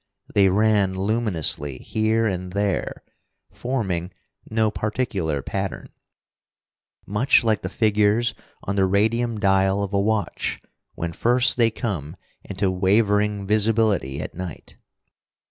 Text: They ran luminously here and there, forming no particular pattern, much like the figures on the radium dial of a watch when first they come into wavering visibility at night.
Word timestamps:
They 0.33 0.49
ran 0.49 0.93
luminously 0.97 1.77
here 1.77 2.25
and 2.25 2.53
there, 2.53 3.03
forming 3.51 4.11
no 4.49 4.71
particular 4.71 5.43
pattern, 5.43 5.89
much 7.05 7.43
like 7.43 7.61
the 7.61 7.69
figures 7.69 8.33
on 8.63 8.77
the 8.77 8.85
radium 8.87 9.39
dial 9.39 9.83
of 9.83 9.93
a 9.93 10.01
watch 10.01 10.59
when 10.95 11.13
first 11.13 11.55
they 11.55 11.69
come 11.69 12.15
into 12.43 12.71
wavering 12.71 13.45
visibility 13.45 14.19
at 14.19 14.33
night. 14.33 14.75